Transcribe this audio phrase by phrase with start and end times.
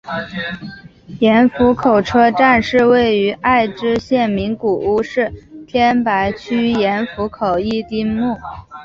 [1.19, 5.31] 盐釜口车站是位于爱知县名古屋市
[5.67, 8.35] 天白区盐釜口一丁目。